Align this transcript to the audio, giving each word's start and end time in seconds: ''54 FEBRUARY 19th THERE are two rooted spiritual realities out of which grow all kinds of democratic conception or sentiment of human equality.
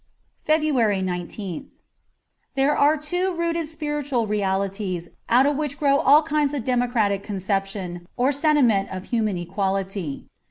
''54 0.45 0.79
FEBRUARY 0.81 1.01
19th 1.03 1.65
THERE 2.55 2.75
are 2.75 2.97
two 2.97 3.35
rooted 3.35 3.67
spiritual 3.67 4.25
realities 4.25 5.09
out 5.29 5.45
of 5.45 5.55
which 5.57 5.77
grow 5.77 5.97
all 5.99 6.23
kinds 6.23 6.55
of 6.55 6.65
democratic 6.65 7.21
conception 7.21 8.07
or 8.17 8.31
sentiment 8.31 8.89
of 8.91 9.11
human 9.13 9.37
equality. 9.37 10.25